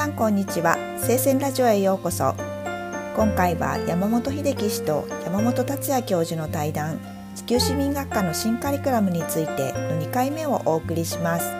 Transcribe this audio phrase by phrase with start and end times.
[0.00, 0.78] さんこんにちは。
[0.96, 2.34] 聖戦ラジオへようこそ。
[3.16, 6.98] 今回は山本秀樹氏と山本達也教授の対談
[7.34, 11.52] 地球市民学科の新カリキュラムについての2回目をお送りします。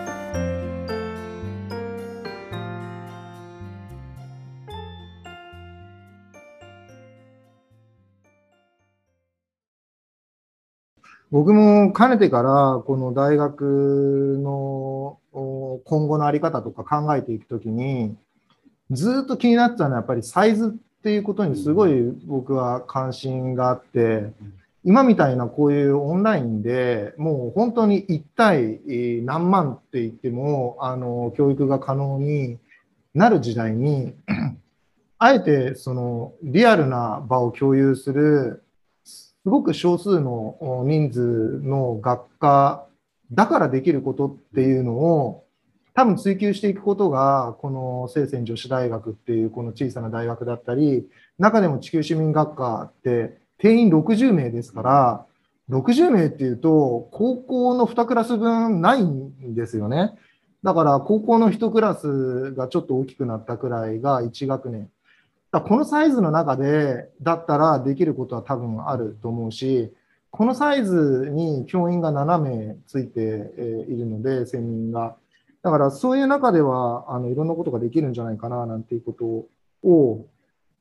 [11.29, 18.17] 僕もかねてからこの大学の今後の在り方とか考えていくときに
[18.91, 21.93] ずっと気になってたのはやっぱりサイズっていうことにすごい
[22.25, 24.31] 僕は関心があって
[24.83, 28.81] 今みたいなこういうオンラインでもう本当に1対
[29.23, 32.57] 何万って言ってもあの教育が可能に
[33.13, 34.13] なる時代に
[35.19, 38.63] あえてそのリアルな場を共有する
[39.03, 42.85] すごく少数の人数の学科
[43.31, 45.45] だからできることっていうのを
[45.93, 55.25] 多分追求していくことがこの聖泉女子大学っていうこの小さな大学だったり中でも地球市民学科って定員60名ですから
[55.69, 60.13] 60名っていうと高校の2クラス分ないんですよね
[60.63, 64.89] だから高校の1クラスがちょっと大きくなったくらいが1学年
[65.51, 69.93] だこのサイズの中でだったらできることは多分あると思うし、
[70.29, 75.17] このサイズに教員が7名ついているので、専任が。
[75.63, 79.25] だからそういう中ではあのいろんなことができるんじゃないかななんていうこと
[79.87, 80.25] を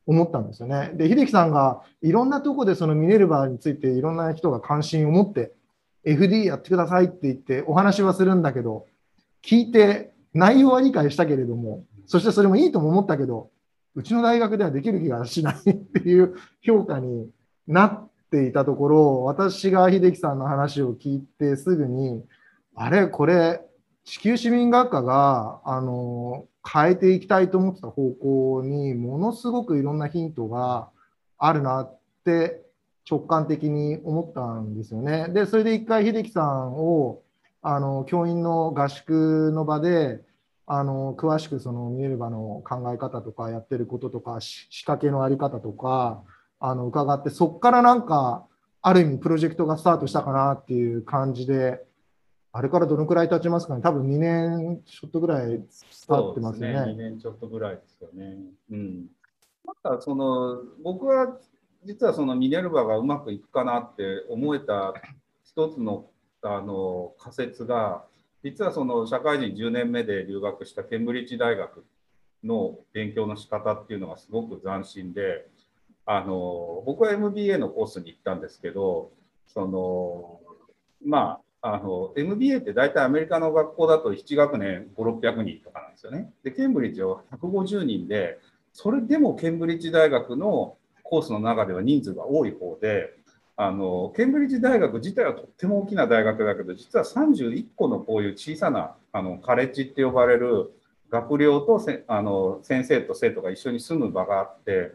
[0.06, 0.92] 思ったんですよね。
[0.94, 5.52] で、秀樹さんがいろんなとこでそのミネルヴァについていろんな人が関心を持って
[6.04, 8.86] FD やってくださいって言ってお話はするんだけど、
[9.44, 13.50] 聞いて内容は理解したけれども、そしてそれもいいとも思ったけど、
[13.94, 17.30] うちの大学ではできる気がしないっていう 評価に
[17.66, 22.24] なっていたところ、私が秀樹さんの話を聞いてすぐに、
[22.74, 23.60] あれ、これ、
[24.10, 30.88] 地球市民学科があの変えていきたいと思ってた方向にものすごくいろんなヒントが
[31.38, 32.60] あるなって
[33.08, 35.28] 直感的に思ったんですよね。
[35.28, 37.22] で、それで一回秀樹さんを
[37.62, 40.20] あの教員の合宿の場で
[40.66, 46.24] あの詳しくそのミネルヴァの考え方とかやってることとか仕掛けの在り方とか
[46.58, 48.44] あの伺ってそこからなんか
[48.82, 51.84] ある意味プロジェクトがスタートしたかなっていう感じで
[52.52, 53.82] あれからどのくらい経ちますかね？
[53.82, 55.60] 多分2年ちょっとぐらい
[56.08, 56.68] 経ってますね。
[56.68, 58.36] すね2年ちょっとぐらいですよね。
[58.70, 59.06] うん、
[59.64, 61.38] なんかその僕は
[61.84, 64.94] 実はそのミネルヴァがうまくいくかなって思えた
[65.44, 66.10] 一つの
[66.42, 68.04] あの仮説が
[68.42, 71.84] 実はその社会人10年目で留学したケンブリッジ大学
[72.42, 75.46] の勉強の仕方っていうのがすごく斬新で
[76.06, 79.12] あの僕は MBA のコースに行ったんですけど
[79.46, 80.40] その
[81.04, 86.32] まああの MBA って大体アメリカの学校だと1学年5600人とかなんですよね。
[86.42, 88.38] でケンブリッジは150人で
[88.72, 93.14] それでもケンブリッジ大学のコースの中では人数が多い方で
[93.56, 100.72] あのケンブリッジ大学自体はとっても大きな大学だけど実は31個のこういう小さなあのカレッジって呼ばれる
[101.10, 104.92] 学寮とせあの先生と生徒が一緒に住む場があって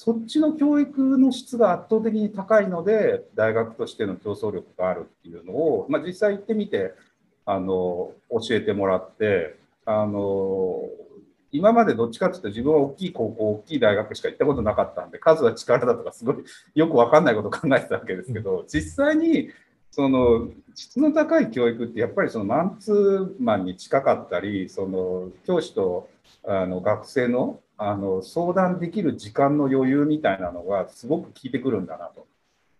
[0.00, 6.92] そっちの教育の質が圧倒的に高いので大学としての競争力があるっていうのを、まあ、実際行ってみて
[7.44, 10.82] あの教えてもらってあの
[11.50, 16.36] 今までどっちかっていうと自分は大きい高校、大きい大学しか行ったことなかったんで、数は力だとかすごい
[16.76, 19.50] よく分かんないことを考えてたわけですけど、実際に
[19.90, 26.08] その質の高い教育ってやっぱりそのマンツーマンに近かったり、その教師と
[26.46, 32.26] あの学生のあの相談できる時間の余裕みたいなのがすごく効いてくるんだなと。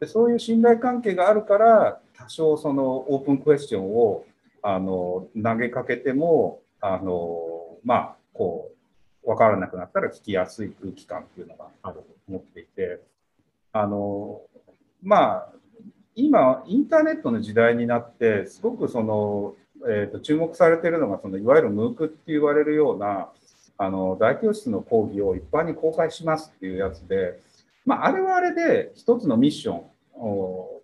[0.01, 4.25] でそういう信頼関係があるから多少そのオープンクエスチョンを
[4.63, 8.71] あの投げかけてもあのまあこ
[9.25, 13.01] う、分からなくなったら聞きやすい空気感っていうのがあると思っていて、
[13.73, 14.41] あの、
[15.03, 15.53] まあ、
[16.15, 19.55] 今、インターネットの時代になって、すごくその、
[19.87, 23.29] えーと、注目されてるのが、そのいわゆる MOOC って言われるような、
[23.79, 27.41] あの大教室の講義を一般に公開しますっていうやつで、
[27.87, 29.83] まあ、あれはあれで一つのミッション、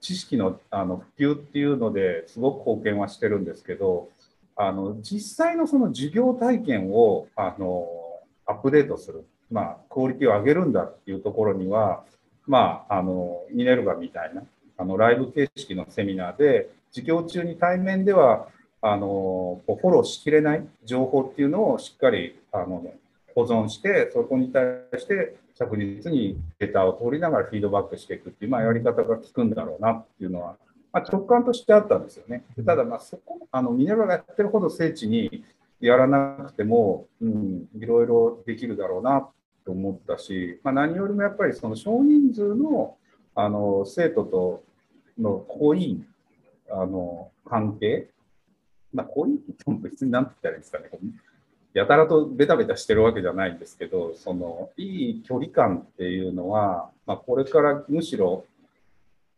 [0.00, 4.08] 知識のあの普及っていうのですごく貢献はしてるんですけど、
[4.56, 7.86] あの実際のその授業体験をあの
[8.46, 12.04] アップデートする、まあ、クオリティを上げるんだっていうところには、
[12.46, 14.42] まあ、あのミネルヴァみたいな
[14.76, 18.48] あのライブ形式のセミナーで授業中に対面では
[18.86, 22.84] あのフォローしきれない情報っていうのをしっかりあの
[23.34, 24.64] 保存してそこに対
[24.98, 30.56] して着実にデータを取りながらフィードバックしていくっていう、まあ、やり方が効くんだろうなっていうのは
[30.94, 32.44] まあ、直感としてあったんですよね。
[32.64, 35.44] ただ、まあ、そこ、あのミネラルがやってるほど精緻に
[35.80, 39.28] やらなくても、うん、いろいろできるだろうな
[39.66, 42.96] と思ったし、まあ、何よりもやっぱりその少人数の
[43.34, 44.62] あの生徒と
[45.18, 46.04] の濃い
[46.70, 48.08] あの関係、
[48.94, 50.88] まあ、濃いって言っても別に何て言ったらいいんですかね、
[51.74, 58.44] やたらとベタベタしてるわけじゃないんですけど、そのいい距離感っていうのは、まあ、これからむしろ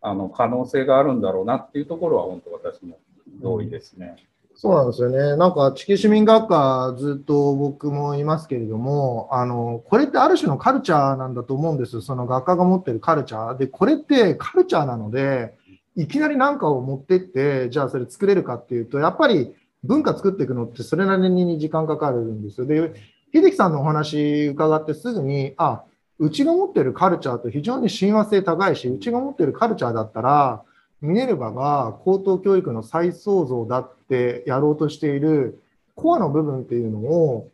[0.02, 2.98] あの可能性があるんだろうなっていうところは、本当私も
[3.40, 4.16] 同意ですね。
[4.54, 5.36] そうなんですよね。
[5.36, 12.00] なんか地球市民学科ずっと僕もいますけれども、あの、これってある種のカルチャーなんだと思うんです。
[12.00, 13.56] その学科が持ってるカルチャー。
[13.58, 15.54] で、これってカルチャーなので、
[15.96, 22.66] いきなり何かを持ってって、じゃあそれ作れるかっていうと、やっぱり文化作っていくのってそれなりに時間かかるんですよ。
[22.66, 22.92] で、
[23.32, 25.82] 秀樹さんのお話伺ってすぐに、あ、
[26.18, 30.62] うちが持ってるカルチャーと非常に親和性高いし、うちが持ってるカルチャーだったら、
[31.00, 35.62] ミネルヴァが高等教育の再創造だってやろうとしている
[35.94, 37.50] コアの部分っていうのを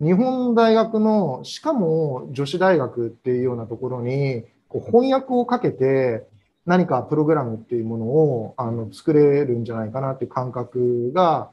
[0.00, 6.26] 日本大学のしかも女子大学っていうようなところに翻訳をかけて
[6.66, 11.50] 何かプログラムっていうものをあの作れるんじゃないかなっていう感覚が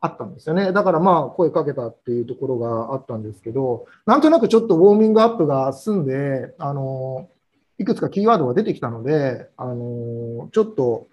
[0.00, 0.72] あったんですよね。
[0.72, 7.28] だからまあ声かけたっていうところがあったんですけど、なんとなくちょっとウォーミングアップが済んで、あの、
[7.78, 11.08] いくつかキーワードが出てきたので、あのちょっと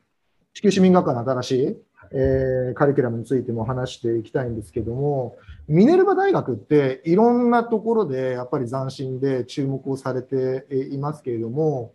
[0.54, 1.78] 地球市民学科の新しい、
[2.14, 5.36] えー、カリキュラムについても話していきたいんですけども、
[5.68, 11.94] ミネルバ大学っていろんなところでやっぱり斬新で注目をされていますけれども、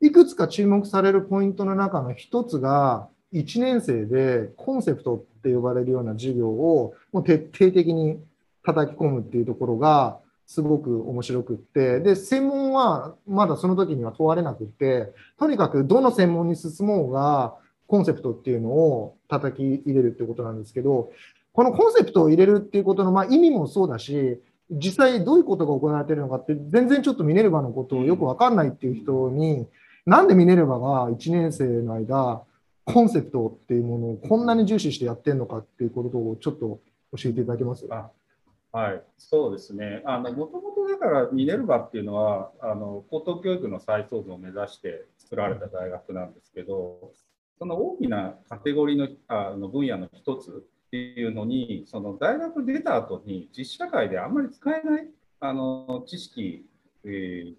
[0.00, 8.20] いくつか注目されるポイントの中の一つが、1年生でコンセプトって呼ばれるような授業をもう徹底的に
[8.62, 17.56] 叩き込むっていうところが、すごく面白くって、で、専門はまだその時には問われなくって、とにかくどの専門に進もうが、
[17.88, 21.10] コンセプトっていうのを叩き入れるってことなんですけど、
[21.52, 24.40] このコンセプトを入れるっていうことの、まあ、意味もそうだし、
[24.70, 29.66] 実際どういうことが行われているのかって、全然ちょっとミネルヴァのことをよくわかんないっていう人に、
[30.06, 32.44] なんでミネルヴァが1年生の間、
[32.84, 36.78] コンセプトっていうものをこんなに重視してやってるのかっていうことをちょっと
[37.16, 37.88] 教えていただけます？
[37.88, 38.12] か。
[38.70, 40.02] はい、そうですね。
[40.04, 47.10] あの、もともとだからミネルヴァっていうのは、あの、高等教育の再創造を目指して作られた大学なんですけど、
[47.58, 55.08] その大きなカテゴリーのあの分野の一つっていうのに、その大学出た後に実社会であんまり使えない
[55.40, 56.64] あの知識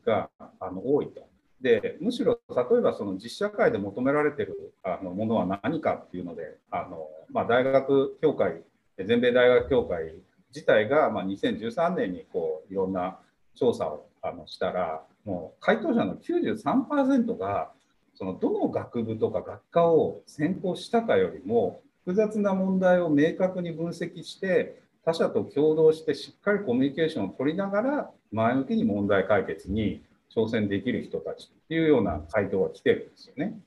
[0.05, 0.29] が
[0.61, 1.26] あの多いと。
[1.61, 8.61] でむしろ例えばその実社会で求められてるあのものは何かっていうのであの、まあ、大学協会
[8.97, 10.13] 全米大学協会
[10.53, 13.19] 自体が、まあ、2013年にこういろんな
[13.55, 17.71] 調査をあのしたら、もう回答者の93%が、
[18.15, 30.01] そのどの学部とか学科を専攻したかよりも、複雑な問題を明確に分析して、他者と共同してしっかりコミュニケーションを取りながら、前向きに問題解決に
[30.35, 33.59] 挑戦できる人たちっていうような回答が来てるんですよね。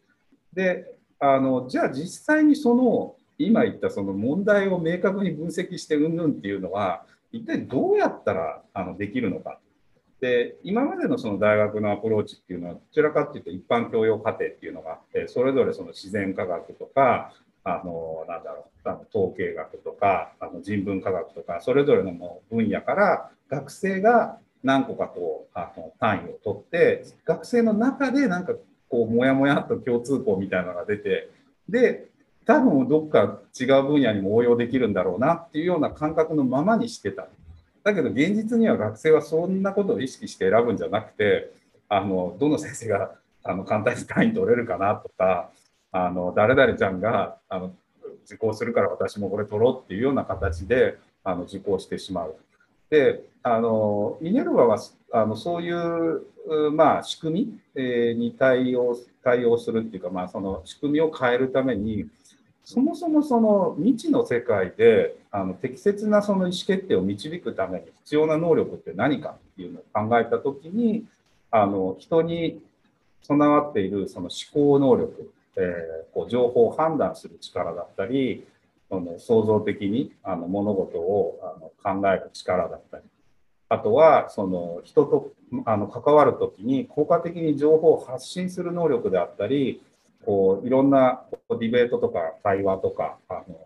[0.53, 9.59] で、あのじゃあ実際にその今言ったその問題を明確に分析してうんぬんっていうのは一体どうやったらあのできるのか。
[10.21, 17.33] で今までのその大学のアプローチっていうのはどちらかっていうと一般教養課程っていうのがあってそれぞれその自然科学とか
[17.65, 28.55] あのなんだろうあの統計学とかあの人文科学とかそれぞれの分野から学生が何個かこうあの単位を取って学生の中でなんか
[28.89, 31.31] こうもやもやっと共通項みたいなのが出て
[31.69, 32.09] で
[32.45, 37.29] 多分どっか違う分野にも応用できるんだろうなっていうような感覚のままにしてた。
[37.85, 41.53] だけど現実には学生はそんなことを意識して選ぶんじゃなくて、
[41.89, 45.51] あのどの先生があの簡単に単位取れるかなとか、
[45.93, 47.73] あの誰々ちゃんがあの
[48.25, 52.37] 受講するから私もこれ取ろうっていうような形であの受講してしまう。
[52.91, 54.79] で、あのミネルヴァは
[55.13, 62.07] あのそういう、まあ、仕組み、え、に対応対応するっていうか、まあ、その仕組みを変えるために
[62.65, 71.05] そもそもその未知の世界であの適切なその意思決定を導くために必要な能力って何かっていうのを考えたときに
[71.51, 72.61] あの人に
[73.23, 78.47] 備わっているその思考能力、えー、こう情報を判断する力だったり
[78.91, 83.05] その創造的にあの物事をあの考える力だったり
[83.69, 85.33] あとはその人と
[85.65, 89.81] あの関わるときに効果的に情報を発信する能力であったり
[90.27, 93.57] こういろんなディベートとか対話とかあの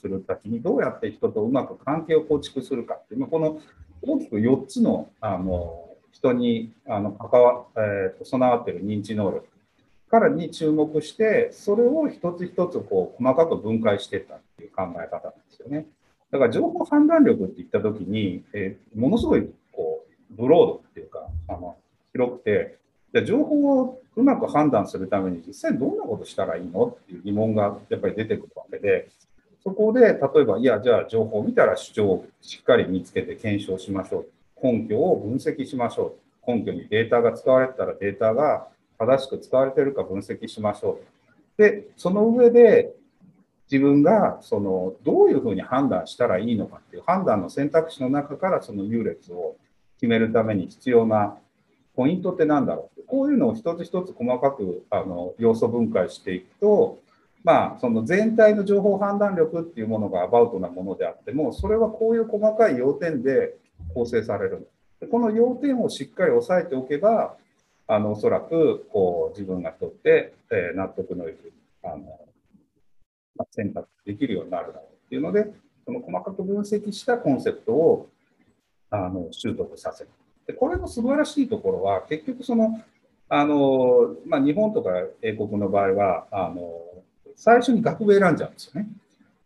[0.00, 3.60] するときにどうやって人とうまく関係を構築するかっていう、この
[4.02, 9.46] 大きく4つのあの人にあの関わ、えーと、備わっている認知能力
[10.10, 14.40] からに注目してそれを一つ一つこう細かく分解していった。
[14.74, 15.86] 考え方ですよね。
[16.30, 21.76] だから情報判断力って言ったときに、えー、ものすごいこうブロードっていうか、あの
[22.12, 22.78] 広くて、
[23.12, 29.08] で情報をうまく判断するために実際どんなことしたらいいのっていう疑問がやっぱり出てくるわけで、
[29.62, 34.66] そこで例えば、いや、じゃあ情報を見たら主張をしっかり見つけて検証しましょう。
[34.66, 36.50] 根拠を分析しましょう。
[36.50, 40.98] 根拠にデータが使われてたらデータが正しく使われてるか分析しましょ
[41.58, 41.62] う。
[41.62, 42.92] で、その上で
[43.70, 49.56] 自分がそのどういうふうに判断したらいいのかっていう判断の選択肢の中からその優劣を
[49.96, 51.36] 決めるために必要な
[51.94, 56.98] ポイントって何だろうこういうのを一つ一つ細かくあの要素分解していくと、
[57.44, 63.54] まあ、その全体の情報判断力っていうものがアバウトなものであっても、それはこういう細かい要点で
[63.94, 64.68] 構成される。
[65.10, 67.36] この要点をしっかり押さえておけば、
[67.86, 71.52] あのおそらくこう自分がとって、えー、納得のいく
[71.82, 72.18] あの、
[73.50, 75.52] 選択できるようになるだろうっていうので、
[75.84, 78.08] その細かく分析したコンセプトを
[78.90, 80.10] あの習得させる。
[80.46, 82.82] でこれの素晴らしいところは、結局その、
[83.28, 84.90] あのまあ、日本とか
[85.22, 86.82] 英国の場合はあの、
[87.36, 88.88] 最初に学部選んじゃうんですよね。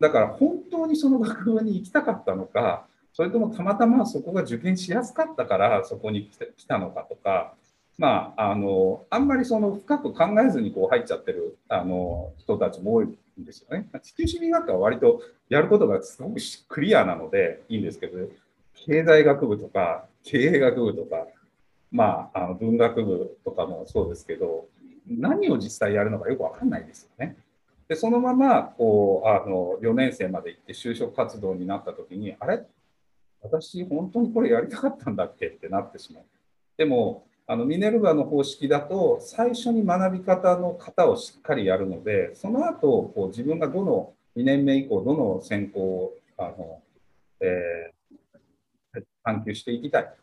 [0.01, 6.29] だから本当にその学部に行きたかったのか、それともたまたまそこが受験しやすかったからそこに
[6.59, 7.55] 来たのかとか、
[7.97, 13.09] まあ、あのあんまりその深く考えずにこう入っちゃってるあの人たちも多い
[13.41, 13.89] んですよね。
[14.03, 18.29] 地球市民学は割とやることがすごくクリアなのでいいんですけど、
[18.75, 21.27] 経済学部とか経営学部とか、
[21.91, 24.67] まあ、あの文学部とかもそうですけど、
[25.07, 27.37] 何を実際やるのかよくわかんないですよね。
[27.89, 32.65] で、そのまま、こう、あの、4年生まで行って就職活動になった時に、あれ？
[33.41, 35.47] 私、本当にこれやりたかったんだっけ？
[35.47, 36.25] ってなってしまう。
[36.77, 46.83] でも、あのミネルヴァの方式だと最初に学び方の型をしっかりやるのでその後こう自分がどの2年目以降どの専攻をあの、
[47.41, 50.15] えー、探求していきたい。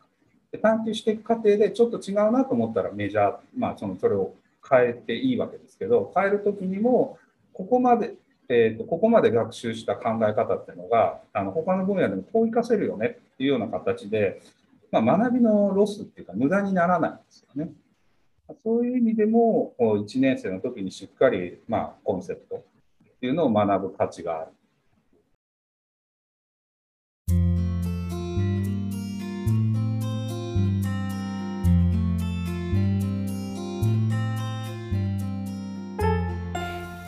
[0.52, 4.34] で探求していく過程でちょっと違うなと思ったらメジャー、まあ、そのそれを
[4.68, 7.18] 変えていいわけですけど変える時にも
[7.52, 8.14] ここまで
[8.48, 14.42] えーと、ここまで学習した考え方っていうのがあの他の分野でもこう活かせるよねっていうような形で、
[15.00, 17.72] まあ、学びのロスっていうか無駄にならないんですよね。
[18.62, 22.62] そういう意味でも1年生の時にしっかり、まあ、コンセプトっ
[23.20, 24.52] ていうのを学ぶ価値がある。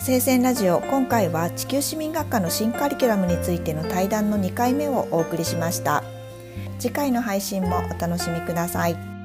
[0.00, 6.04] 聖戦ラジオ今回は地球市民学科の新カリキュラムについての対談の2回目をお送りしました
[6.78, 9.15] 次回の配信もお楽しみください。